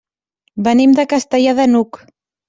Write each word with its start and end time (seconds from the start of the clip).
Venim 0.67 0.95
de 0.99 1.05
Castellar 1.11 1.53
de 1.59 1.67
n'Hug. 1.75 2.01